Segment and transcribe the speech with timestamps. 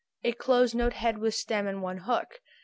[0.23, 2.39] A closed note head with stem and one hook.